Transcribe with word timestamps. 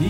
Et 0.00 0.04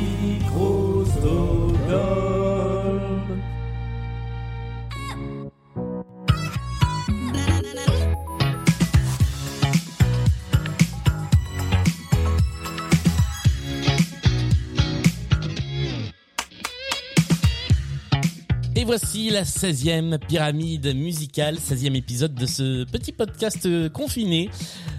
voici 18.84 19.30
la 19.30 19.42
16e 19.42 20.18
pyramide 20.18 20.94
musicale, 20.94 21.56
16e 21.56 21.96
épisode 21.96 22.34
de 22.34 22.46
ce 22.46 22.84
petit 22.84 23.12
podcast 23.12 23.90
confiné 23.90 24.50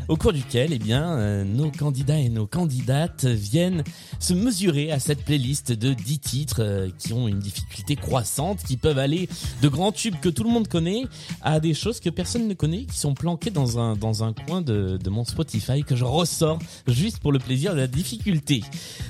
au 0.09 0.17
cours 0.17 0.33
duquel 0.33 0.73
eh 0.73 0.79
bien, 0.79 1.17
euh, 1.19 1.43
nos 1.43 1.69
candidats 1.69 2.19
et 2.19 2.29
nos 2.29 2.47
candidates 2.47 3.25
viennent 3.25 3.83
se 4.19 4.33
mesurer 4.33 4.91
à 4.91 4.99
cette 4.99 5.23
playlist 5.23 5.71
de 5.71 5.93
10 5.93 6.19
titres 6.19 6.61
euh, 6.63 6.89
qui 6.97 7.13
ont 7.13 7.27
une 7.27 7.37
difficulté 7.37 7.95
croissante, 7.95 8.63
qui 8.63 8.75
peuvent 8.75 8.97
aller 8.97 9.29
de 9.61 9.67
grands 9.67 9.91
tubes 9.91 10.19
que 10.19 10.29
tout 10.29 10.43
le 10.43 10.49
monde 10.49 10.67
connaît 10.67 11.03
à 11.41 11.59
des 11.59 11.75
choses 11.75 11.99
que 11.99 12.09
personne 12.09 12.47
ne 12.47 12.55
connaît, 12.55 12.85
qui 12.85 12.97
sont 12.97 13.13
planquées 13.13 13.51
dans 13.51 13.77
un, 13.77 13.95
dans 13.95 14.23
un 14.23 14.33
coin 14.33 14.61
de, 14.61 14.97
de 14.97 15.09
mon 15.11 15.23
Spotify 15.23 15.83
que 15.83 15.95
je 15.95 16.05
ressors 16.05 16.57
juste 16.87 17.19
pour 17.19 17.31
le 17.31 17.39
plaisir 17.39 17.73
de 17.73 17.79
la 17.79 17.87
difficulté. 17.87 18.63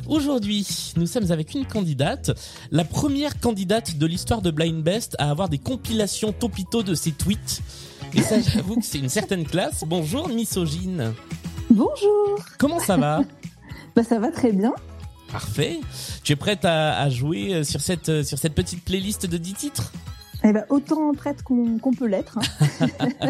Aujourd'hui, 0.05 0.67
nous 0.97 1.07
sommes 1.07 1.31
avec 1.31 1.53
une 1.53 1.65
candidate, 1.65 2.31
la 2.71 2.83
première 2.83 3.39
candidate 3.39 3.97
de 3.97 4.05
l'histoire 4.05 4.41
de 4.41 4.51
Blind 4.51 4.83
Best 4.83 5.15
à 5.17 5.29
avoir 5.29 5.47
des 5.47 5.59
compilations 5.59 6.33
topito 6.33 6.83
de 6.83 6.93
ses 6.93 7.13
tweets. 7.13 7.61
Et 8.13 8.21
ça, 8.21 8.39
j'avoue 8.41 8.75
que 8.75 8.83
c'est 8.85 8.99
une 8.99 9.09
certaine 9.09 9.45
classe. 9.45 9.83
Bonjour, 9.85 10.27
misogyne. 10.29 11.13
Bonjour. 11.69 12.39
Comment 12.57 12.79
ça 12.79 12.97
va? 12.97 13.21
Bah 13.95 14.03
ça 14.03 14.19
va 14.19 14.31
très 14.31 14.51
bien. 14.51 14.73
Parfait. 15.31 15.79
Tu 16.23 16.33
es 16.33 16.35
prête 16.35 16.65
à, 16.65 16.97
à 16.99 17.09
jouer 17.09 17.53
euh, 17.53 17.63
sur 17.63 17.81
cette, 17.81 18.09
euh, 18.09 18.23
sur 18.23 18.37
cette 18.39 18.55
petite 18.55 18.83
playlist 18.83 19.25
de 19.27 19.37
10 19.37 19.53
titres? 19.53 19.91
Eh 20.43 20.51
ben 20.53 20.65
autant 20.69 21.13
prête 21.13 21.43
qu'on 21.43 21.77
qu'on 21.79 21.91
peut 21.93 22.07
l'être. 22.07 22.39
hein. 22.39 22.99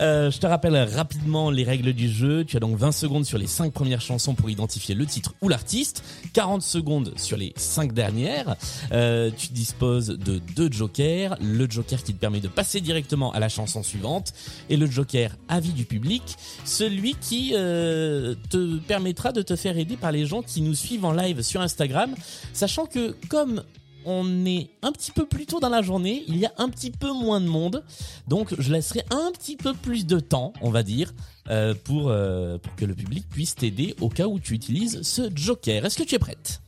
Euh, 0.00 0.30
je 0.30 0.38
te 0.38 0.46
rappelle 0.46 0.76
rapidement 0.76 1.50
les 1.50 1.64
règles 1.64 1.92
du 1.92 2.08
jeu. 2.08 2.44
Tu 2.44 2.56
as 2.56 2.60
donc 2.60 2.76
20 2.76 2.92
secondes 2.92 3.24
sur 3.24 3.38
les 3.38 3.46
5 3.46 3.72
premières 3.72 4.00
chansons 4.00 4.34
pour 4.34 4.48
identifier 4.48 4.94
le 4.94 5.04
titre 5.04 5.34
ou 5.42 5.48
l'artiste, 5.48 6.02
40 6.32 6.62
secondes 6.62 7.12
sur 7.16 7.36
les 7.36 7.52
5 7.56 7.92
dernières. 7.92 8.56
Euh, 8.92 9.30
tu 9.36 9.48
disposes 9.48 10.08
de 10.08 10.40
deux 10.56 10.70
jokers, 10.72 11.36
le 11.40 11.68
joker 11.68 12.02
qui 12.02 12.14
te 12.14 12.18
permet 12.18 12.40
de 12.40 12.48
passer 12.48 12.80
directement 12.80 13.32
à 13.32 13.40
la 13.40 13.48
chanson 13.48 13.82
suivante 13.82 14.32
et 14.68 14.76
le 14.76 14.86
joker 14.86 15.36
avis 15.48 15.72
du 15.72 15.84
public, 15.84 16.22
celui 16.64 17.14
qui 17.14 17.52
euh, 17.54 18.34
te 18.48 18.78
permettra 18.78 19.32
de 19.32 19.42
te 19.42 19.56
faire 19.56 19.76
aider 19.76 19.96
par 19.96 20.12
les 20.12 20.24
gens 20.24 20.42
qui 20.42 20.62
nous 20.62 20.74
suivent 20.74 21.04
en 21.04 21.12
live 21.12 21.42
sur 21.42 21.60
Instagram, 21.60 22.14
sachant 22.52 22.86
que 22.86 23.14
comme 23.28 23.62
on 24.04 24.44
est 24.46 24.70
un 24.82 24.92
petit 24.92 25.10
peu 25.12 25.26
plus 25.26 25.46
tôt 25.46 25.60
dans 25.60 25.68
la 25.68 25.82
journée, 25.82 26.24
il 26.28 26.36
y 26.36 26.46
a 26.46 26.52
un 26.58 26.68
petit 26.68 26.90
peu 26.90 27.12
moins 27.12 27.40
de 27.40 27.46
monde, 27.46 27.84
donc 28.28 28.54
je 28.58 28.72
laisserai 28.72 29.02
un 29.10 29.30
petit 29.32 29.56
peu 29.56 29.74
plus 29.74 30.06
de 30.06 30.20
temps, 30.20 30.52
on 30.62 30.70
va 30.70 30.82
dire, 30.82 31.12
euh, 31.48 31.74
pour, 31.84 32.08
euh, 32.08 32.58
pour 32.58 32.74
que 32.76 32.84
le 32.84 32.94
public 32.94 33.28
puisse 33.28 33.54
t'aider 33.54 33.94
au 34.00 34.08
cas 34.08 34.26
où 34.26 34.38
tu 34.38 34.54
utilises 34.54 35.02
ce 35.02 35.30
joker. 35.34 35.84
Est-ce 35.84 35.98
que 35.98 36.04
tu 36.04 36.14
es 36.14 36.18
prête? 36.18 36.62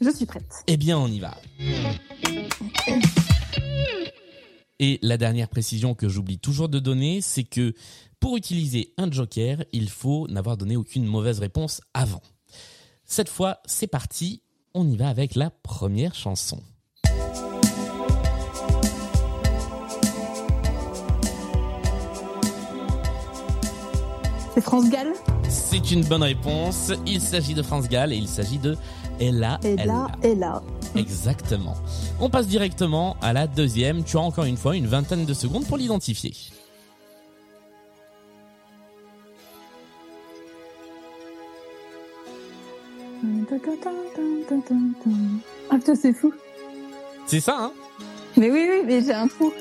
Je 0.00 0.10
suis 0.10 0.26
prête. 0.26 0.64
Eh 0.66 0.76
bien, 0.76 0.98
on 0.98 1.08
y 1.08 1.20
va. 1.20 1.36
Et 4.80 4.98
la 5.02 5.16
dernière 5.16 5.48
précision 5.48 5.94
que 5.94 6.08
j'oublie 6.08 6.38
toujours 6.38 6.68
de 6.68 6.78
donner, 6.78 7.20
c'est 7.20 7.44
que 7.44 7.74
pour 8.18 8.36
utiliser 8.36 8.92
un 8.96 9.10
joker, 9.10 9.64
il 9.72 9.88
faut 9.88 10.26
n'avoir 10.28 10.56
donné 10.56 10.76
aucune 10.76 11.04
mauvaise 11.04 11.38
réponse 11.38 11.80
avant. 11.94 12.22
Cette 13.04 13.28
fois, 13.28 13.60
c'est 13.66 13.86
parti, 13.86 14.42
on 14.72 14.88
y 14.88 14.96
va 14.96 15.08
avec 15.08 15.34
la 15.36 15.50
première 15.50 16.14
chanson. 16.14 16.60
C'est 24.54 24.60
France 24.60 24.88
Gall. 24.88 25.12
C'est 25.48 25.90
une 25.90 26.04
bonne 26.04 26.22
réponse. 26.22 26.92
Il 27.06 27.20
s'agit 27.20 27.54
de 27.54 27.62
France 27.62 27.88
Gall 27.88 28.12
et 28.12 28.16
il 28.16 28.28
s'agit 28.28 28.58
de 28.58 28.76
Ella. 29.18 29.58
Et 29.64 29.74
là. 29.74 30.62
Exactement. 30.94 31.74
On 32.20 32.30
passe 32.30 32.46
directement 32.46 33.16
à 33.20 33.32
la 33.32 33.48
deuxième. 33.48 34.04
Tu 34.04 34.16
as 34.16 34.20
encore 34.20 34.44
une 34.44 34.56
fois 34.56 34.76
une 34.76 34.86
vingtaine 34.86 35.24
de 35.24 35.34
secondes 35.34 35.66
pour 35.66 35.76
l'identifier. 35.76 36.32
Ah 45.70 45.76
putain, 45.76 45.94
c'est 45.96 46.12
fou. 46.12 46.32
C'est 47.26 47.40
ça, 47.40 47.56
hein? 47.58 47.72
Mais 48.36 48.52
oui, 48.52 48.68
oui, 48.70 48.82
mais 48.86 49.02
j'ai 49.02 49.14
un 49.14 49.26
trou. 49.26 49.52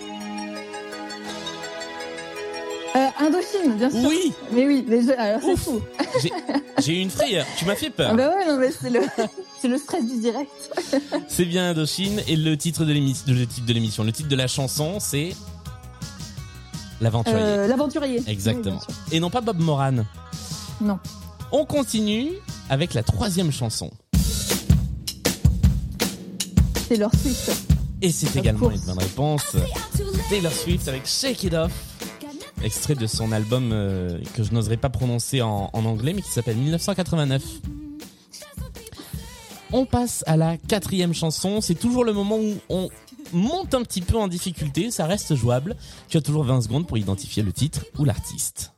Indochine, 3.24 3.78
bien 3.78 3.90
sûr. 3.90 4.00
Oui 4.10 4.34
Mais 4.52 4.66
oui, 4.68 4.86
mais 4.88 5.02
je... 5.02 5.12
alors 5.12 5.42
c'est 5.42 5.56
fou. 5.58 5.80
J'ai- 6.80 6.94
eu 6.94 7.00
une 7.02 7.10
frayeur. 7.10 7.46
Tu 7.58 7.66
m'as 7.66 7.76
fait 7.76 7.88
Ah 7.90 7.98
peur. 7.98 8.16
bah 8.16 8.30
ouais, 8.30 8.46
non 8.48 8.58
mais 8.60 8.70
c'est 8.72 8.90
le, 8.90 9.00
c'est 9.62 9.68
le 9.70 9.78
stress 9.78 10.06
du 10.06 10.20
direct. 10.20 10.52
C'est 11.30 11.46
bien 11.46 11.70
Indochine 11.72 12.22
et 12.28 12.36
le 12.36 12.58
titre 12.58 12.84
de 12.86 12.92
l'émission, 12.94 13.26
le 13.34 13.46
titre 13.46 13.66
de 13.66 13.74
l'émission, 13.74 14.04
le 14.04 14.12
titre 14.12 14.28
de 14.30 14.36
la 14.36 14.48
chanson, 14.48 14.98
c'est 15.00 15.34
L'aventurier. 17.02 17.40
Euh, 17.42 17.68
L'aventurier. 17.68 18.22
Exactement. 18.28 18.80
Oui. 18.88 18.96
Et 19.12 19.20
non 19.20 19.30
pas 19.30 19.42
Bob 19.42 19.60
Moran. 19.60 20.06
Non. 20.82 21.00
On 21.52 21.66
continue 21.66 22.32
avec 22.70 22.94
la 22.94 23.04
troisième 23.04 23.52
chanson. 23.52 23.90
Leur 26.98 27.12
Swift. 27.16 27.52
Et 28.04 28.12
c'est 28.12 28.36
également 28.36 28.68
course. 28.70 28.76
une 28.76 28.82
bonne 28.94 29.00
réponse. 29.00 29.56
Taylor 30.30 30.52
Swift 30.52 30.88
avec 30.88 31.08
Shake 31.08 31.44
It 31.46 31.54
Off. 31.56 31.72
Extrait 32.64 32.96
de 32.96 33.08
son 33.08 33.32
album 33.32 33.72
euh, 33.74 34.20
que 34.36 34.44
je 34.44 34.54
n'oserais 34.54 34.78
pas 34.78 34.90
prononcer 34.90 35.42
en, 35.42 35.70
en 35.74 35.86
anglais 35.86 36.14
mais 36.14 36.22
qui 36.22 36.30
s'appelle 36.32 36.58
1989. 36.58 37.44
On 39.72 39.86
passe 39.86 40.24
à 40.28 40.38
la 40.38 40.58
quatrième 40.58 41.14
chanson. 41.14 41.60
C'est 41.60 41.76
toujours 41.76 42.06
le 42.06 42.14
moment 42.14 42.38
où 42.38 42.56
on 42.70 42.90
monte 43.34 43.74
un 43.74 43.82
petit 43.82 44.02
peu 44.02 44.18
en 44.18 44.28
difficulté. 44.28 44.92
Ça 44.92 45.06
reste 45.06 45.36
jouable. 45.36 45.76
Tu 46.10 46.18
as 46.18 46.22
toujours 46.22 46.44
20 46.44 46.62
secondes 46.62 46.88
pour 46.88 46.98
identifier 46.98 47.44
le 47.44 47.52
titre 47.52 47.86
ou 47.98 48.06
l'artiste. 48.06 48.72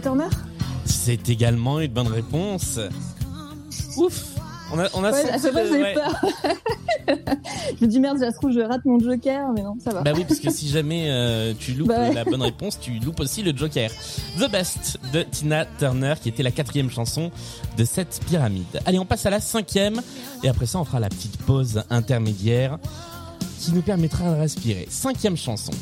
Turner 0.00 0.36
C'est 0.84 1.28
également 1.28 1.80
une 1.80 1.92
bonne 1.92 2.08
réponse. 2.08 2.78
Ouf 3.96 4.24
On 4.72 4.78
a, 4.78 4.88
on 4.94 5.04
a 5.04 5.12
Ouais, 5.12 5.22
senti 5.22 5.32
à 5.34 5.38
chaque 5.40 5.52
fois 5.52 5.62
le- 5.62 5.68
j'ai 5.68 5.82
ouais. 5.82 5.94
peur. 5.94 6.20
je 7.80 7.84
me 7.84 7.90
dis 7.90 8.00
merde, 8.00 8.18
ça 8.18 8.30
se 8.32 8.36
trouve, 8.36 8.52
je 8.52 8.58
rate 8.60 8.84
mon 8.84 8.98
joker, 8.98 9.52
mais 9.54 9.62
non, 9.62 9.76
ça 9.82 9.92
va. 9.92 10.02
Bah 10.02 10.10
oui, 10.14 10.24
parce 10.26 10.40
que 10.40 10.50
si 10.50 10.68
jamais 10.68 11.06
euh, 11.08 11.54
tu 11.58 11.72
loupes 11.72 11.88
Bah 11.88 12.00
ouais. 12.00 12.12
la 12.14 12.24
bonne 12.24 12.42
réponse, 12.42 12.78
tu 12.80 12.92
loupes 12.98 13.20
aussi 13.20 13.42
le 13.42 13.56
Joker. 13.56 13.90
The 14.38 14.50
Best 14.50 14.98
de 15.12 15.22
Tina 15.22 15.66
Turner, 15.78 16.14
qui 16.20 16.28
était 16.28 16.42
la 16.42 16.50
quatrième 16.50 16.90
chanson 16.90 17.30
de 17.78 17.84
cette 17.84 18.20
pyramide. 18.28 18.64
Allez, 18.86 18.98
on 18.98 19.06
passe 19.06 19.24
à 19.26 19.30
la 19.30 19.40
cinquième, 19.40 20.00
et 20.42 20.48
après 20.48 20.66
ça, 20.66 20.78
on 20.80 20.84
fera 20.84 20.98
la 21.00 21.08
petite 21.08 21.36
pause 21.38 21.82
intermédiaire 21.88 22.78
qui 23.60 23.72
nous 23.72 23.82
permettra 23.82 24.30
de 24.34 24.40
respirer. 24.40 24.86
Cinquième 24.90 25.36
chanson. 25.36 25.72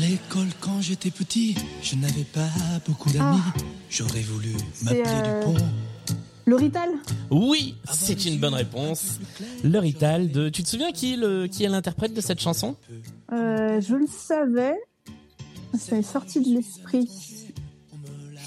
L'école, 0.00 0.48
quand 0.60 0.80
j'étais 0.80 1.10
petit, 1.10 1.54
je 1.82 1.96
n'avais 1.96 2.24
pas 2.24 2.48
beaucoup 2.86 3.10
d'amis. 3.10 3.40
J'aurais 3.90 4.20
voulu 4.22 4.52
m'appeler 4.82 5.02
euh, 5.06 5.40
Dupont. 5.40 5.64
Le 6.46 6.56
Rital 6.56 6.88
Oui, 7.30 7.76
c'est 7.92 8.24
une 8.24 8.38
bonne 8.40 8.54
réponse. 8.54 9.18
Le 9.62 9.78
Rital 9.78 10.30
de... 10.30 10.48
Tu 10.48 10.62
te 10.62 10.68
souviens 10.68 10.90
qui 10.92 11.12
est 11.14 11.16
le- 11.16 11.46
qui 11.46 11.64
est 11.64 11.68
l'interprète 11.68 12.12
de 12.14 12.20
cette 12.20 12.40
chanson? 12.40 12.76
Euh, 13.32 13.80
Je 13.80 13.94
le 13.94 14.06
savais. 14.08 14.74
Ça 15.78 15.96
est 15.96 16.02
sorti 16.02 16.40
de 16.40 16.56
l'esprit. 16.56 17.08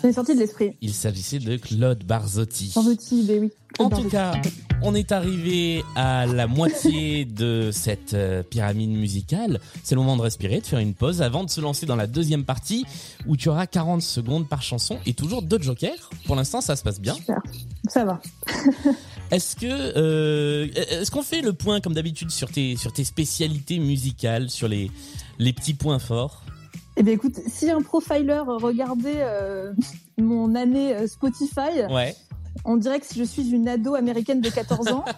Ça 0.01 0.09
est 0.09 0.13
sorti 0.13 0.33
de 0.35 0.39
l'esprit. 0.39 0.75
Il 0.81 0.93
s'agissait 0.93 1.39
de 1.39 1.55
Claude 1.55 2.03
Barzotti. 2.03 2.73
Petit, 2.75 3.23
mais 3.25 3.39
oui. 3.39 3.51
En 3.79 3.89
tout 3.89 4.07
cas, 4.09 4.33
on 4.81 4.93
est 4.95 5.11
arrivé 5.11 5.83
à 5.95 6.25
la 6.25 6.47
moitié 6.47 7.25
de 7.25 7.69
cette 7.71 8.13
euh, 8.13 8.43
pyramide 8.43 8.91
musicale. 8.91 9.59
C'est 9.83 9.95
le 9.95 10.01
moment 10.01 10.15
de 10.17 10.21
respirer, 10.21 10.59
de 10.59 10.65
faire 10.65 10.79
une 10.79 10.93
pause 10.93 11.21
avant 11.21 11.43
de 11.43 11.49
se 11.49 11.59
lancer 11.61 11.85
dans 11.85 11.95
la 11.95 12.07
deuxième 12.07 12.43
partie 12.43 12.85
où 13.25 13.35
tu 13.35 13.49
auras 13.49 13.65
40 13.65 14.01
secondes 14.01 14.47
par 14.47 14.61
chanson 14.61 14.99
et 15.05 15.13
toujours 15.13 15.41
deux 15.41 15.59
jokers. 15.61 16.09
Pour 16.25 16.35
l'instant, 16.35 16.61
ça 16.61 16.75
se 16.75 16.83
passe 16.83 16.99
bien. 16.99 17.15
Super. 17.15 17.41
Ça 17.87 18.05
va. 18.05 18.21
Est-ce 19.31 19.55
que 19.55 19.65
euh, 19.65 20.67
est-ce 20.75 21.09
qu'on 21.09 21.23
fait 21.23 21.41
le 21.41 21.53
point 21.53 21.81
comme 21.81 21.93
d'habitude 21.93 22.29
sur 22.29 22.51
tes 22.51 22.75
sur 22.75 22.93
tes 22.93 23.03
spécialités 23.03 23.79
musicales, 23.79 24.51
sur 24.51 24.67
les 24.67 24.91
les 25.39 25.53
petits 25.53 25.73
points 25.73 25.97
forts? 25.97 26.43
Eh 26.95 27.01
bien, 27.01 27.13
écoute, 27.13 27.39
si 27.47 27.71
un 27.71 27.81
profiler 27.81 28.39
regardait 28.45 29.21
euh, 29.21 29.73
mon 30.19 30.53
année 30.53 30.93
euh, 30.93 31.07
Spotify, 31.07 31.81
Ouais. 31.89 32.15
On 32.65 32.77
dirait 32.77 32.99
que 32.99 33.05
je 33.15 33.23
suis 33.23 33.51
une 33.51 33.67
ado 33.67 33.95
américaine 33.95 34.41
de 34.41 34.49
14 34.49 34.87
ans. 34.89 35.05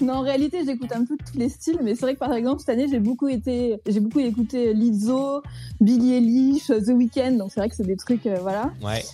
non, 0.00 0.14
en 0.14 0.22
réalité, 0.22 0.64
j'écoute 0.64 0.92
un 0.92 1.04
peu 1.04 1.16
tous 1.16 1.38
les 1.38 1.48
styles, 1.48 1.78
mais 1.82 1.94
c'est 1.94 2.02
vrai 2.02 2.14
que 2.14 2.18
par 2.18 2.32
exemple 2.32 2.60
cette 2.60 2.70
année, 2.70 2.86
j'ai 2.88 3.00
beaucoup 3.00 3.28
été, 3.28 3.80
j'ai 3.86 4.00
beaucoup 4.00 4.20
écouté 4.20 4.74
Lizzo, 4.74 5.42
Billie 5.80 6.14
Eilish, 6.14 6.66
The 6.66 6.88
Weeknd, 6.88 7.32
donc 7.32 7.52
c'est 7.52 7.60
vrai 7.60 7.68
que 7.68 7.76
c'est 7.76 7.86
des 7.86 7.96
trucs, 7.96 8.26
euh, 8.26 8.38
voilà. 8.40 8.72
Ouais. 8.82 9.04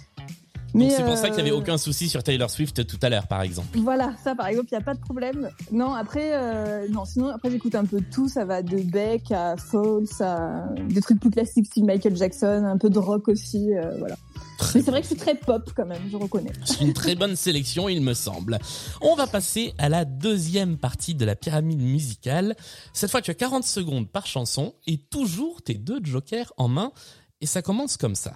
Donc 0.75 0.91
c'est 0.91 1.05
pour 1.05 1.17
ça 1.17 1.29
qu'il 1.29 1.39
y 1.39 1.41
avait 1.41 1.51
euh, 1.51 1.59
aucun 1.59 1.79
souci 1.79 2.09
sur 2.09 2.23
Taylor 2.23 2.51
Swift 2.51 2.87
tout 2.87 2.99
à 3.03 3.09
l'heure, 3.09 3.27
par 3.27 3.43
exemple. 3.43 3.79
Voilà, 3.79 4.15
ça 4.23 4.35
par 4.35 4.47
exemple, 4.47 4.69
il 4.71 4.75
n'y 4.75 4.83
a 4.83 4.85
pas 4.85 4.95
de 4.95 5.01
problème. 5.01 5.51
Non, 5.73 5.95
après, 5.95 6.31
euh, 6.33 6.87
non, 6.91 7.05
sinon 7.05 7.29
après 7.29 7.51
j'écoute 7.51 7.75
un 7.75 7.85
peu 7.85 8.01
de 8.01 8.07
tout, 8.11 8.29
ça 8.29 8.45
va 8.45 8.63
de 8.63 8.79
Beck 8.79 9.33
à 9.33 9.57
Falls 9.57 10.07
à 10.21 10.69
des 10.89 11.01
trucs 11.01 11.21
plus 11.21 11.31
classiques 11.31 11.67
style 11.67 11.85
Michael 11.85 12.17
Jackson, 12.17 12.65
un 12.65 12.79
peu 12.79 12.91
de 12.91 12.99
rock 12.99 13.29
aussi, 13.29 13.75
euh, 13.75 13.97
voilà. 13.99 14.17
Mais 14.75 14.83
c'est 14.83 14.91
vrai 14.91 15.01
que 15.01 15.09
je 15.09 15.15
suis 15.15 15.21
très 15.21 15.35
pop 15.35 15.71
quand 15.75 15.87
même, 15.87 16.03
je 16.11 16.17
reconnais. 16.17 16.53
C'est 16.65 16.83
une 16.83 16.93
très 16.93 17.15
bonne 17.15 17.35
sélection, 17.35 17.89
il 17.89 18.03
me 18.03 18.13
semble. 18.13 18.59
On 19.01 19.15
va 19.15 19.27
passer 19.27 19.73
à 19.79 19.89
la 19.89 20.05
deuxième 20.05 20.77
partie 20.77 21.15
de 21.15 21.25
la 21.25 21.35
pyramide 21.35 21.81
musicale. 21.81 22.55
Cette 22.93 23.11
fois, 23.11 23.23
tu 23.23 23.31
as 23.31 23.35
40 23.35 23.65
secondes 23.65 24.09
par 24.09 24.27
chanson 24.27 24.75
et 24.87 24.99
toujours 24.99 25.63
tes 25.63 25.75
deux 25.75 26.01
jokers 26.05 26.53
en 26.59 26.69
main. 26.69 26.93
Et 27.41 27.47
ça 27.47 27.63
commence 27.63 27.97
comme 27.97 28.15
ça. 28.15 28.35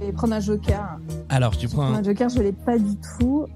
Vais 0.00 0.12
prendre 0.12 0.34
un 0.34 0.40
joker. 0.40 0.98
Alors, 1.28 1.56
tu 1.56 1.68
prends 1.68 1.82
Un 1.86 1.94
un... 1.94 2.02
joker, 2.02 2.28
je 2.28 2.40
l'ai 2.40 2.52
pas 2.52 2.78
du 2.78 2.96
tout. 3.18 3.46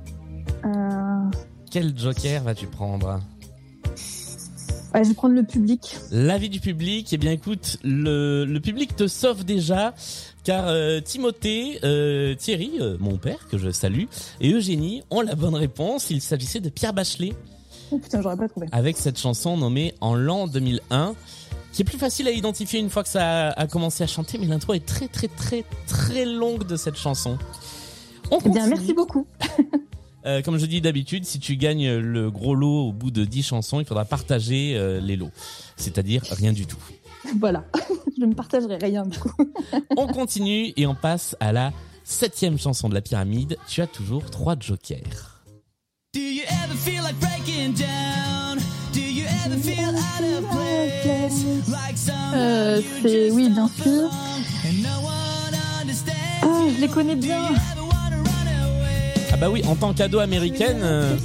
Euh... 0.65 1.31
quel 1.71 1.97
joker 1.99 2.43
vas-tu 2.43 2.67
prendre? 2.67 3.21
Ouais, 4.95 5.03
je 5.05 5.09
vais 5.11 5.15
prendre 5.15 5.35
le 5.35 5.43
public. 5.43 5.97
L'avis 6.11 6.49
du 6.49 6.61
public, 6.61 7.09
eh 7.13 7.19
bien 7.19 7.33
écoute, 7.33 7.77
le, 7.85 8.45
le 8.47 8.61
public 8.61 8.97
te 8.97 9.07
sauve 9.09 9.45
déjà, 9.45 9.95
car 10.45 10.65
euh, 10.69 11.01
Timothée, 11.01 11.79
euh, 11.85 12.35
Thierry, 12.35 12.73
euh, 12.81 12.97
mon 12.99 13.17
père, 13.19 13.47
que 13.51 13.59
je 13.59 13.71
salue, 13.71 14.05
et 14.41 14.53
Eugénie 14.53 15.03
ont 15.11 15.21
la 15.21 15.35
bonne 15.35 15.55
réponse. 15.55 16.09
Il 16.11 16.21
s'agissait 16.23 16.61
de 16.61 16.69
Pierre 16.71 16.95
Bachelet, 16.95 17.33
Oh 17.93 17.99
putain, 17.99 18.21
j'aurais 18.21 18.37
pas 18.37 18.49
trouvé. 18.49 18.67
avec 18.73 18.97
cette 18.97 19.17
chanson 19.19 19.57
nommée 19.57 19.95
En 20.01 20.15
l'an 20.17 20.49
2001, 20.49 21.15
qui 21.77 21.83
est 21.83 21.85
plus 21.85 21.99
facile 21.99 22.27
à 22.27 22.31
identifier 22.31 22.81
une 22.81 22.89
fois 22.89 23.03
que 23.03 23.09
ça 23.11 23.51
a, 23.51 23.67
commencé 23.67 24.03
à 24.03 24.07
chanter, 24.07 24.39
mais 24.39 24.47
l'intro 24.47 24.73
est 24.73 24.87
très 24.87 25.09
très 25.09 25.29
très 25.29 25.63
très 25.87 26.25
longue 26.25 26.67
de 26.67 26.75
cette 26.75 26.97
chanson. 26.97 27.37
On 28.31 28.39
Eh 28.47 28.49
bien, 28.49 28.67
merci 28.67 28.95
beaucoup. 28.95 29.27
Euh, 30.25 30.43
comme 30.43 30.59
je 30.59 30.67
dis 30.67 30.81
d'habitude, 30.81 31.25
si 31.25 31.39
tu 31.39 31.57
gagnes 31.57 31.99
le 31.99 32.33
gros 32.33 32.57
lot 32.57 32.89
au 32.89 32.93
bout 32.93 33.13
de 33.13 33.25
10 33.25 33.45
chansons, 33.45 33.79
il 33.79 33.87
faudra 33.87 34.05
partager 34.05 34.75
euh, 34.75 34.99
les 35.01 35.15
lots. 35.15 35.31
C'est-à-dire 35.77 36.25
rien 36.31 36.53
du 36.53 36.67
tout. 36.67 36.83
Voilà, 37.39 37.65
je 38.19 38.25
ne 38.25 38.35
partagerai 38.35 38.77
rien 38.79 39.07
du 39.07 39.17
coup. 39.21 39.31
On 39.97 40.09
continue 40.09 40.73
et 40.77 40.85
on 40.89 40.97
passe 40.97 41.37
à 41.39 41.53
la 41.53 41.73
septième 42.03 42.59
chanson 42.59 42.89
de 42.89 42.95
la 42.95 43.03
pyramide. 43.03 43.57
Tu 43.69 43.83
as 43.83 43.87
toujours 43.87 44.29
trois 44.29 44.57
jokers. 44.59 45.45
Do 46.13 46.19
you 46.21 46.43
ever 46.65 46.75
feel 46.75 47.05
like 47.05 47.15
breaking 47.21 47.75
down? 47.75 48.59
Do 48.93 49.01
you 49.01 49.27
ever 49.47 49.57
feel 49.59 49.95
out 49.95 50.25
of 50.25 50.51
place? 50.51 50.66
Like 51.11 51.97
someone 51.97 52.35
Euh, 52.35 52.81
c'est 53.03 53.31
oui, 53.31 53.49
bien 53.49 53.69
sûr. 53.69 53.85
belong 53.85 54.09
and 54.65 54.83
no 54.83 55.07
one 55.07 55.55
understands? 55.81 56.13
Ah, 56.43 56.47
je 56.75 56.81
les 56.81 56.89
connais 56.89 57.15
bien. 57.15 57.39
Ever 57.45 57.81
wanna 57.81 58.17
run 58.17 58.49
away? 58.65 59.15
Ah 59.33 59.37
bah 59.37 59.49
oui, 59.51 59.63
en 59.69 59.77
tant 59.77 59.93
qu'ado 59.95 60.19
américaine, 60.19 60.81
euh, 60.83 61.17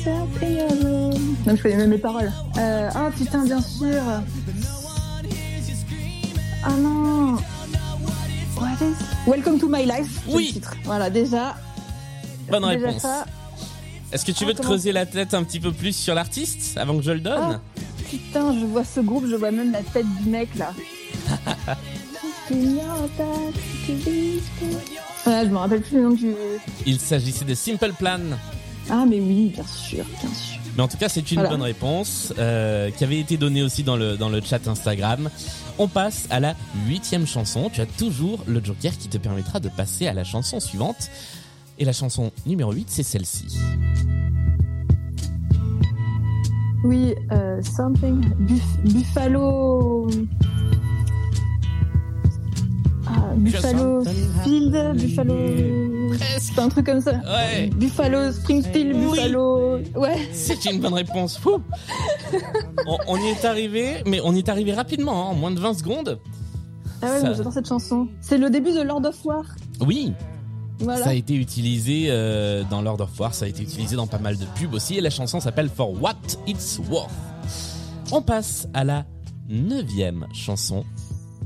Non, 1.47 1.55
je 1.55 1.61
connais 1.63 1.77
même 1.77 1.89
les 1.91 1.97
paroles. 1.97 2.31
Euh, 2.59 2.89
ah 2.93 3.09
putain, 3.17 3.43
bien 3.43 3.59
sûr. 3.61 4.01
Ah 6.63 6.69
non. 6.79 7.33
What 8.57 8.77
is- 8.81 9.27
Welcome 9.27 9.59
to 9.59 9.67
my 9.67 9.83
life. 9.85 10.21
Oui. 10.27 10.47
le 10.49 10.53
titre. 10.53 10.75
Voilà, 10.83 11.09
déjà. 11.09 11.55
bonne 12.51 12.69
déjà 12.69 12.85
réponse. 12.87 13.01
ça. 13.01 13.25
Est-ce 14.11 14.25
que 14.25 14.31
tu 14.31 14.43
Ah, 14.43 14.47
veux 14.47 14.53
te 14.53 14.57
comment- 14.57 14.69
creuser 14.69 14.91
la 14.91 15.05
tête 15.07 15.33
un 15.33 15.43
petit 15.43 15.59
peu 15.59 15.71
plus 15.71 15.95
sur 15.95 16.13
l'artiste 16.13 16.77
avant 16.77 16.97
que 16.97 17.01
je 17.03 17.11
le 17.11 17.21
donne 17.21 17.59
Ah. 17.59 17.81
Putain, 18.11 18.53
je 18.59 18.65
vois 18.65 18.83
ce 18.83 18.99
groupe, 18.99 19.25
je 19.27 19.35
vois 19.35 19.51
même 19.51 19.71
la 19.71 19.81
tête 19.81 20.05
du 20.21 20.29
mec 20.29 20.49
là. 20.55 20.73
Ah, 25.25 25.45
je 25.45 25.49
me 25.49 25.57
rappelle 25.57 25.81
plus 25.81 25.95
le 25.97 26.03
nom 26.03 26.09
du. 26.13 26.33
Il 26.85 26.99
s'agissait 26.99 27.45
de 27.45 27.53
Simple 27.53 27.93
Plan. 27.97 28.19
Ah, 28.89 29.05
mais 29.07 29.19
oui, 29.19 29.51
bien 29.53 29.63
sûr, 29.65 30.03
bien 30.03 30.33
sûr. 30.33 30.59
Mais 30.75 30.83
en 30.83 30.87
tout 30.87 30.97
cas, 30.97 31.07
c'est 31.09 31.31
une 31.31 31.35
Voilà. 31.39 31.49
bonne 31.51 31.61
réponse 31.61 32.33
euh, 32.39 32.89
qui 32.91 33.03
avait 33.03 33.19
été 33.19 33.37
donnée 33.37 33.61
aussi 33.61 33.83
dans 33.83 33.95
le, 33.95 34.17
dans 34.17 34.29
le 34.29 34.41
chat 34.41 34.67
Instagram. 34.67 35.29
On 35.77 35.87
passe 35.87 36.25
à 36.29 36.39
la 36.39 36.55
huitième 36.87 37.27
chanson. 37.27 37.69
Tu 37.71 37.81
as 37.81 37.85
toujours 37.85 38.43
le 38.47 38.61
joker 38.63 38.97
qui 38.97 39.07
te 39.07 39.17
permettra 39.17 39.59
de 39.59 39.69
passer 39.69 40.07
à 40.07 40.13
la 40.13 40.23
chanson 40.23 40.59
suivante. 40.59 41.09
Et 41.77 41.85
la 41.85 41.93
chanson 41.93 42.31
numéro 42.45 42.71
8, 42.73 42.87
c'est 42.89 43.03
celle-ci. 43.03 43.45
Oui, 46.83 47.13
euh, 47.31 47.61
something. 47.61 48.21
Buff- 48.39 48.81
Buffalo. 48.83 50.07
Ah, 53.07 53.33
Buffalo 53.35 54.03
Field, 54.43 54.93
Buffalo. 54.95 55.35
C'est 56.39 56.59
un 56.59 56.69
truc 56.69 56.85
comme 56.85 57.01
ça. 57.01 57.11
Ouais. 57.13 57.69
Buffalo 57.75 58.31
Springfield, 58.31 58.95
Oui. 58.95 59.09
Buffalo. 59.11 59.77
Ouais. 59.95 60.17
C'est 60.33 60.65
une 60.65 60.79
bonne 60.79 60.93
réponse. 60.93 61.37
Fou. 61.37 61.57
on, 62.87 62.97
on 63.07 63.17
y 63.17 63.27
est 63.29 63.45
arrivé, 63.45 64.03
mais 64.05 64.19
on 64.23 64.33
y 64.33 64.39
est 64.39 64.49
arrivé 64.49 64.73
rapidement, 64.73 65.27
hein, 65.27 65.31
en 65.31 65.35
moins 65.35 65.51
de 65.51 65.59
20 65.59 65.73
secondes. 65.75 66.19
Ah 67.01 67.07
ouais, 67.13 67.19
Ça- 67.21 67.33
j'adore 67.33 67.53
cette 67.53 67.67
chanson. 67.67 68.07
C'est 68.21 68.37
le 68.37 68.49
début 68.49 68.71
de 68.73 68.81
Lord 68.81 69.05
of 69.05 69.23
War. 69.25 69.43
Oui, 69.85 70.13
Voilà. 70.81 71.03
ça 71.03 71.11
a 71.11 71.13
été 71.13 71.35
utilisé 71.35 72.05
euh, 72.09 72.63
dans 72.69 72.81
Lord 72.81 73.01
of 73.01 73.19
War, 73.19 73.33
ça 73.33 73.45
a 73.45 73.47
été 73.47 73.63
utilisé 73.63 73.95
dans 73.95 74.07
pas 74.07 74.19
mal 74.19 74.37
de 74.37 74.45
pubs 74.55 74.73
aussi, 74.73 74.97
et 74.97 75.01
la 75.01 75.09
chanson 75.09 75.39
s'appelle 75.39 75.69
For 75.69 76.01
What 76.01 76.15
It's 76.47 76.79
Worth. 76.89 77.11
On 78.11 78.21
passe 78.21 78.67
à 78.73 78.83
la 78.83 79.05
neuvième 79.47 80.27
chanson. 80.33 80.83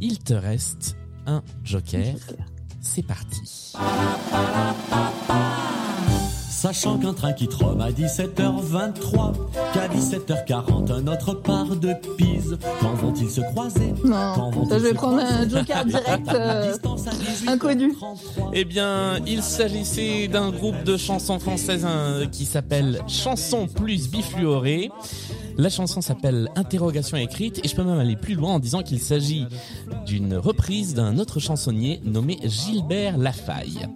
Il 0.02 0.20
te 0.20 0.34
reste 0.34 0.96
un 1.26 1.44
joker. 1.64 2.16
C'est 2.82 3.04
parti. 3.04 3.74
Sachant 6.58 6.98
qu'un 6.98 7.14
train 7.14 7.34
quitte 7.34 7.54
Rome 7.54 7.82
à 7.82 7.92
17h23, 7.92 9.34
qu'à 9.74 9.88
17h40 9.90 10.90
un 10.92 11.06
autre 11.08 11.34
part 11.34 11.76
de 11.76 11.94
Pise, 12.18 12.58
quand 12.80 12.94
vont-ils 12.94 13.30
se 13.30 13.42
croiser? 13.42 13.94
Quand 14.02 14.08
Non, 14.08 14.50
vont-ils 14.52 14.70
ça, 14.70 14.78
je 14.80 14.84
vais 14.84 14.90
se 14.90 14.94
prendre 14.96 15.20
un 15.20 15.26
croiser? 15.26 15.50
Joker 15.50 15.86
direct. 15.86 16.28
euh, 16.34 16.72
Distance 16.72 17.08
à 17.08 17.12
18h33. 17.12 17.50
inconnu. 17.52 17.94
Eh 18.54 18.64
bien, 18.66 19.20
il 19.28 19.44
s'agissait 19.44 20.28
d'un 20.30 20.50
groupe 20.50 20.82
de 20.86 20.96
chansons 20.98 21.40
françaises 21.40 21.86
hein, 21.86 22.22
qui 22.32 22.46
s'appelle 22.46 23.02
Chansons 23.08 23.68
plus 23.68 24.10
bifluorées. 24.10 24.90
La 25.58 25.70
chanson 25.70 26.02
s'appelle 26.02 26.50
Interrogation 26.56 27.18
écrite 27.18 27.62
et 27.64 27.68
je 27.68 27.76
peux 27.76 27.84
même 27.84 28.00
aller 28.00 28.16
plus 28.18 28.36
loin 28.36 28.54
en 28.56 28.60
disant 28.60 28.84
qu'il 28.84 29.00
s'agit 29.00 29.46
d'une 30.06 30.36
reprise 30.36 30.94
d'un 30.94 31.18
autre 31.18 31.40
chansonnier 31.40 32.02
nommé 32.04 32.38
Gilbert 32.44 33.18
Lafaille. 33.18 33.88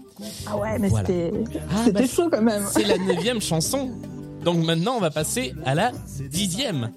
Ah 0.47 0.57
ouais, 0.57 0.79
mais 0.79 0.87
Voilà. 0.89 1.07
c'était 1.07 1.31
Ah, 1.69 1.81
c'était 1.85 2.01
bah, 2.01 2.07
chaud 2.07 2.29
quand 2.31 2.41
même. 2.41 2.63
C'est 2.71 2.85
la 2.85 2.97
neuvième 2.97 3.41
chanson. 3.41 3.89
Donc 4.45 4.63
maintenant, 4.65 4.93
on 4.95 5.01
va 5.01 5.11
passer 5.11 5.53
à 5.65 5.75
la 5.75 5.91
dixième. 6.31 6.91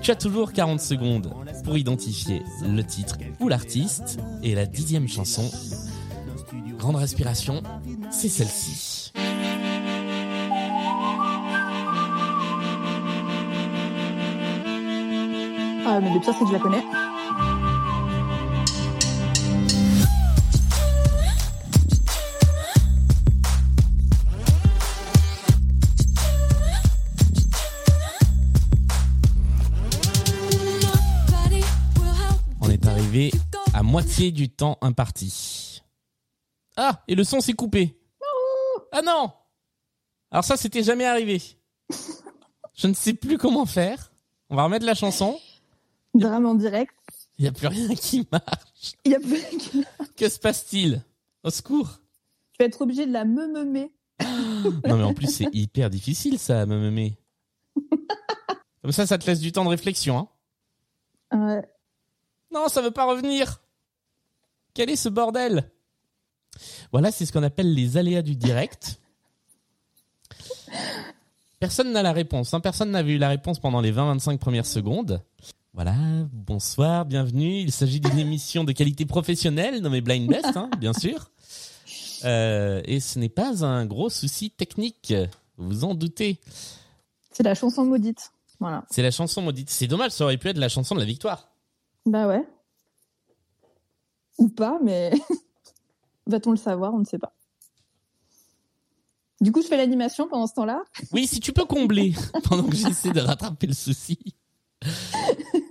Tu 0.00 0.12
as 0.12 0.16
toujours 0.16 0.52
40 0.52 0.80
secondes 0.80 1.32
pour 1.64 1.76
identifier 1.76 2.42
le 2.64 2.84
titre 2.84 3.16
ou 3.40 3.48
l'artiste. 3.48 4.18
Et 4.44 4.54
la 4.54 4.66
dixième 4.66 5.08
chanson, 5.08 5.50
grande 6.78 6.96
respiration, 6.96 7.62
c'est 8.12 8.28
celle-ci. 8.28 8.85
Mais 16.00 16.12
le 16.12 16.20
pire, 16.20 16.34
c'est 16.38 16.44
que 16.44 16.62
connais. 16.62 16.84
On 32.60 32.68
est 32.68 32.86
arrivé 32.86 33.32
à 33.72 33.82
moitié 33.82 34.32
du 34.32 34.50
temps 34.50 34.76
imparti. 34.82 35.82
Ah, 36.76 37.02
et 37.08 37.14
le 37.14 37.24
son 37.24 37.40
s'est 37.40 37.54
coupé. 37.54 37.98
Ah 38.92 39.00
non 39.00 39.32
Alors 40.30 40.44
ça, 40.44 40.58
c'était 40.58 40.82
jamais 40.82 41.06
arrivé. 41.06 41.40
Je 42.74 42.86
ne 42.86 42.92
sais 42.92 43.14
plus 43.14 43.38
comment 43.38 43.64
faire. 43.64 44.12
On 44.50 44.56
va 44.56 44.64
remettre 44.64 44.84
la 44.84 44.94
chanson. 44.94 45.38
Drame 46.20 46.46
en 46.46 46.54
direct. 46.54 46.94
Il 47.38 47.42
n'y 47.42 47.48
a 47.48 47.52
plus 47.52 47.66
rien 47.66 47.94
qui 47.94 48.26
marche. 48.32 48.94
Il 49.04 49.14
a 49.14 49.20
plus 49.20 49.42
Que 50.16 50.28
se 50.28 50.38
passe-t-il? 50.38 51.02
Au 51.42 51.50
secours. 51.50 52.00
Tu 52.52 52.58
vas 52.60 52.66
être 52.66 52.80
obligé 52.80 53.06
de 53.06 53.12
la 53.12 53.24
me 53.24 53.46
meumer. 53.46 53.92
Non 54.86 54.96
mais 54.96 55.02
en 55.02 55.12
plus, 55.12 55.30
c'est 55.30 55.54
hyper 55.54 55.90
difficile 55.90 56.38
ça, 56.38 56.62
à 56.62 56.66
me 56.66 56.78
meumer. 56.78 57.18
Comme 58.82 58.92
ça, 58.92 59.06
ça 59.06 59.18
te 59.18 59.26
laisse 59.26 59.40
du 59.40 59.52
temps 59.52 59.64
de 59.64 59.68
réflexion. 59.68 60.18
Hein 60.18 60.28
Ouais. 61.32 61.62
non, 62.52 62.68
ça 62.68 62.80
veut 62.80 62.92
pas 62.92 63.04
revenir. 63.04 63.60
Quel 64.74 64.88
est 64.90 64.96
ce 64.96 65.08
bordel? 65.08 65.70
Voilà, 66.92 67.10
c'est 67.10 67.26
ce 67.26 67.32
qu'on 67.32 67.42
appelle 67.42 67.74
les 67.74 67.96
aléas 67.96 68.22
du 68.22 68.36
direct. 68.36 69.00
Personne 71.58 71.92
n'a 71.92 72.02
la 72.02 72.12
réponse. 72.12 72.54
Hein. 72.54 72.60
Personne 72.60 72.90
n'a 72.90 73.02
vu 73.02 73.18
la 73.18 73.28
réponse 73.28 73.58
pendant 73.58 73.80
les 73.80 73.92
20-25 73.92 74.38
premières 74.38 74.66
secondes. 74.66 75.22
Voilà, 75.76 75.94
bonsoir, 76.32 77.04
bienvenue. 77.04 77.60
Il 77.60 77.70
s'agit 77.70 78.00
d'une 78.00 78.18
émission 78.18 78.64
de 78.64 78.72
qualité 78.72 79.04
professionnelle 79.04 79.82
nommée 79.82 80.00
Blind 80.00 80.26
Best, 80.26 80.56
hein, 80.56 80.70
bien 80.78 80.94
sûr. 80.94 81.30
Euh, 82.24 82.80
et 82.86 82.98
ce 82.98 83.18
n'est 83.18 83.28
pas 83.28 83.62
un 83.62 83.84
gros 83.84 84.08
souci 84.08 84.50
technique, 84.50 85.12
vous 85.58 85.68
vous 85.68 85.84
en 85.84 85.94
doutez. 85.94 86.40
C'est 87.30 87.42
la 87.42 87.54
chanson 87.54 87.84
maudite. 87.84 88.32
Voilà. 88.58 88.86
C'est 88.90 89.02
la 89.02 89.10
chanson 89.10 89.42
maudite. 89.42 89.68
C'est 89.68 89.86
dommage, 89.86 90.12
ça 90.12 90.24
aurait 90.24 90.38
pu 90.38 90.48
être 90.48 90.56
la 90.56 90.70
chanson 90.70 90.94
de 90.94 91.00
la 91.00 91.04
victoire. 91.04 91.46
Bah 92.06 92.26
ouais. 92.26 92.48
Ou 94.38 94.48
pas, 94.48 94.78
mais 94.82 95.12
va-t-on 96.26 96.52
le 96.52 96.56
savoir 96.56 96.94
On 96.94 97.00
ne 97.00 97.04
sait 97.04 97.18
pas. 97.18 97.34
Du 99.42 99.52
coup, 99.52 99.60
je 99.60 99.66
fais 99.66 99.76
l'animation 99.76 100.26
pendant 100.26 100.46
ce 100.46 100.54
temps-là? 100.54 100.82
Oui, 101.12 101.26
si 101.26 101.38
tu 101.38 101.52
peux 101.52 101.66
combler 101.66 102.14
pendant 102.44 102.64
que 102.64 102.76
j'essaie 102.76 103.12
de 103.12 103.20
rattraper 103.20 103.66
le 103.66 103.74
souci. 103.74 104.18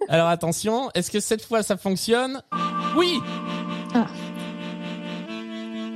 Alors 0.08 0.28
attention, 0.28 0.92
est-ce 0.94 1.10
que 1.10 1.20
cette 1.20 1.44
fois 1.44 1.64
ça 1.64 1.78
fonctionne? 1.78 2.42
Oui 2.96 3.20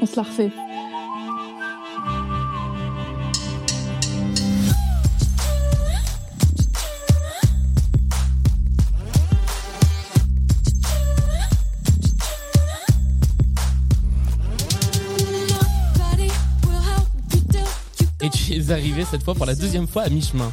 On 0.01 0.05
se 0.05 0.15
la 0.15 0.23
refait. 0.23 0.51
Et 18.21 18.29
tu 18.29 18.53
es 18.53 18.71
arrivé 18.71 19.05
cette 19.05 19.23
fois 19.23 19.33
pour 19.35 19.45
la 19.45 19.55
deuxième 19.55 19.87
fois 19.87 20.03
à 20.03 20.09
mi-chemin. 20.09 20.51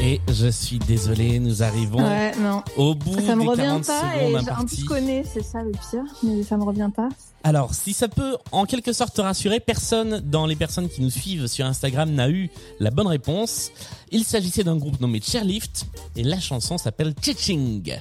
Et 0.00 0.20
je 0.32 0.46
suis 0.48 0.78
désolé, 0.78 1.38
nous 1.40 1.62
arrivons 1.62 1.98
Ouais, 2.02 2.32
non. 2.40 2.62
au 2.76 2.94
bout 2.94 3.20
Ça 3.26 3.34
me 3.34 3.42
des 3.42 3.48
revient 3.48 3.62
40 3.62 3.86
pas 3.86 4.02
et 4.16 4.26
secondes 4.28 4.44
j'ai- 4.44 4.50
en 4.52 4.64
plus 4.64 4.80
je 4.80 4.84
connais, 4.86 5.24
c'est 5.30 5.42
ça 5.42 5.62
le 5.62 5.72
pire, 5.72 6.04
mais 6.22 6.42
ça 6.44 6.56
me 6.56 6.62
revient 6.64 6.88
pas. 6.94 7.08
Alors, 7.44 7.74
si 7.74 7.92
ça 7.92 8.08
peut 8.08 8.36
en 8.52 8.64
quelque 8.64 8.92
sorte 8.92 9.14
te 9.14 9.20
rassurer, 9.20 9.60
personne 9.60 10.20
dans 10.20 10.46
les 10.46 10.56
personnes 10.56 10.88
qui 10.88 11.02
nous 11.02 11.10
suivent 11.10 11.46
sur 11.46 11.66
Instagram 11.66 12.10
n'a 12.10 12.28
eu 12.30 12.48
la 12.80 12.90
bonne 12.90 13.06
réponse. 13.06 13.70
Il 14.10 14.24
s'agissait 14.24 14.64
d'un 14.64 14.76
groupe 14.76 15.00
nommé 15.00 15.20
Chairlift 15.20 15.86
et 16.16 16.22
la 16.22 16.38
chanson 16.40 16.78
s'appelle 16.78 17.14
Ching. 17.20 17.92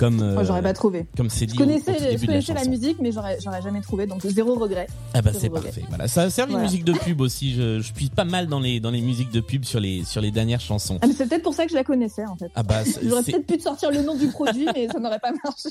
Comme 0.00 0.22
euh, 0.22 0.32
Moi, 0.32 0.44
j'aurais 0.44 0.62
pas 0.62 0.72
trouvé. 0.72 1.04
comme 1.14 1.28
c'est 1.28 1.46
Je 1.46 1.52
dit 1.52 1.58
au- 1.58 1.62
au, 1.62 1.66
connaissais, 1.66 1.92
tout 1.92 1.98
je 2.00 2.04
la 2.22 2.26
connaissais 2.26 2.54
la, 2.54 2.64
musique, 2.64 2.96
mais 3.00 3.12
j'aurais, 3.12 3.36
j'aurais 3.44 3.60
jamais 3.60 3.82
trouvé, 3.82 4.06
donc 4.06 4.22
zéro 4.26 4.54
regret. 4.54 4.86
Ah 5.12 5.20
bah 5.20 5.30
c'est 5.38 5.50
parfait. 5.50 5.82
Voilà, 5.90 6.08
ça 6.08 6.30
servi 6.30 6.52
de 6.54 6.58
Voilà. 6.58 6.70
musique 6.70 6.84
de 6.86 6.92
pub 7.04 7.20
aussi. 7.20 7.52
Je, 7.54 7.80
je 7.80 7.92
suis 7.94 8.08
pas 8.08 8.24
mal 8.24 8.46
dans 8.46 8.60
les 8.60 8.80
dans 8.80 8.90
les 8.90 9.02
musiques 9.02 9.30
de 9.30 9.40
pub 9.40 9.64
sur 9.66 9.78
les 9.78 10.02
sur 10.04 10.22
les 10.22 10.30
dernières 10.30 10.62
chansons. 10.62 10.98
Ah, 11.02 11.06
mais 11.06 11.12
c'est 11.12 11.26
peut-être 11.28 11.42
pour 11.42 11.52
ça 11.52 11.64
que 11.66 11.70
je 11.70 11.76
la 11.76 11.84
connaissais, 11.84 12.24
en 12.24 12.36
fait. 12.36 12.50
Ah 12.54 12.62
bah 12.62 12.82
J'aurais 13.02 13.22
peut-être 13.22 13.46
pu 13.46 13.58
te 13.58 13.62
sortir 13.62 13.90
le 13.90 14.00
nom 14.00 14.16
du 14.16 14.28
produit, 14.28 14.66
mais 14.74 14.88
ça 14.88 14.98
n'aurait 14.98 15.18
pas 15.20 15.32
marché. 15.44 15.68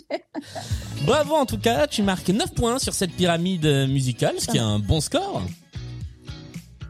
bravo 1.06 1.34
en 1.34 1.48
tout 1.48 1.58
cas. 1.58 1.88
Tu 1.88 2.04
marques 2.04 2.30
9 2.30 2.54
points 2.54 2.78
sur 2.78 2.94
cette 2.94 3.14
pyramide 3.14 3.66
musicale, 3.90 4.36
ce 4.38 4.46
qui 4.48 4.58
est 4.58 4.62
un 4.62 4.78
bon 4.78 5.02
score. 5.02 5.42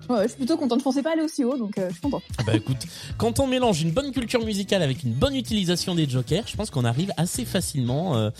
Ouais, 0.09 0.23
je 0.23 0.27
suis 0.29 0.37
plutôt 0.37 0.57
contente. 0.57 0.79
Je 0.79 0.83
pensais 0.83 1.03
pas 1.03 1.13
aller 1.13 1.21
aussi 1.21 1.43
haut, 1.43 1.57
donc 1.57 1.77
euh, 1.77 1.87
je 1.89 1.93
suis 1.93 2.01
contente. 2.01 2.23
Ah 2.37 2.43
bah 2.43 2.55
écoute, 2.55 2.77
quand 3.17 3.39
on 3.39 3.47
mélange 3.47 3.81
une 3.81 3.91
bonne 3.91 4.11
culture 4.11 4.43
musicale 4.43 4.81
avec 4.81 5.03
une 5.03 5.13
bonne 5.13 5.35
utilisation 5.35 5.93
des 5.95 6.09
jokers, 6.09 6.43
je 6.47 6.55
pense 6.55 6.69
qu'on 6.71 6.83
arrive 6.85 7.11
assez 7.17 7.45
facilement 7.45 8.17
euh, 8.17 8.31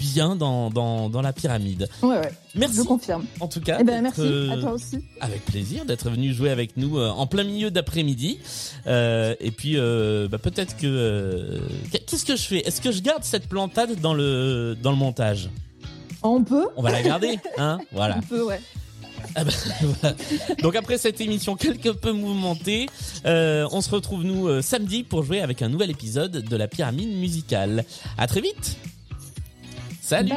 bien 0.00 0.34
dans, 0.34 0.68
dans, 0.70 1.08
dans 1.08 1.22
la 1.22 1.32
pyramide. 1.32 1.88
Ouais, 2.02 2.18
ouais, 2.18 2.32
Merci 2.56 2.78
je 2.78 2.82
confirme. 2.82 3.24
en 3.38 3.46
tout 3.46 3.60
cas. 3.60 3.76
Eh 3.80 3.84
ben, 3.84 4.02
merci. 4.02 4.20
euh, 4.20 4.50
À 4.50 4.56
toi 4.56 4.72
aussi. 4.72 4.98
Avec 5.20 5.44
plaisir 5.44 5.84
d'être 5.84 6.10
venu 6.10 6.32
jouer 6.34 6.50
avec 6.50 6.76
nous 6.76 6.98
euh, 6.98 7.08
en 7.10 7.28
plein 7.28 7.44
milieu 7.44 7.70
d'après-midi. 7.70 8.40
Euh, 8.88 9.36
et 9.38 9.52
puis 9.52 9.74
euh, 9.76 10.26
bah, 10.28 10.38
peut-être 10.38 10.76
que 10.76 10.86
euh, 10.88 11.60
qu'est-ce 11.92 12.24
que 12.24 12.34
je 12.34 12.42
fais? 12.42 12.58
Est-ce 12.66 12.80
que 12.80 12.90
je 12.90 13.00
garde 13.00 13.22
cette 13.22 13.48
plantade 13.48 14.00
dans 14.00 14.12
le 14.14 14.76
dans 14.82 14.90
le 14.90 14.96
montage? 14.96 15.50
On 16.24 16.42
peut 16.42 16.66
On 16.76 16.82
va 16.82 16.90
la 16.90 17.02
garder, 17.02 17.38
hein? 17.58 17.78
Voilà. 17.92 18.16
On 18.18 18.22
peut, 18.22 18.42
ouais. 18.44 18.60
Ah 19.36 19.44
bah. 19.44 20.14
Donc 20.62 20.76
après 20.76 20.96
cette 20.96 21.20
émission 21.20 21.56
quelque 21.56 21.90
peu 21.90 22.12
mouvementée, 22.12 22.88
euh, 23.26 23.68
on 23.70 23.82
se 23.82 23.90
retrouve 23.90 24.24
nous 24.24 24.48
euh, 24.48 24.62
samedi 24.62 25.02
pour 25.02 25.22
jouer 25.22 25.42
avec 25.42 25.60
un 25.60 25.68
nouvel 25.68 25.90
épisode 25.90 26.32
de 26.32 26.56
la 26.56 26.68
pyramide 26.68 27.10
musicale. 27.10 27.84
À 28.16 28.26
très 28.26 28.40
vite. 28.40 28.76
Salut. 30.00 30.32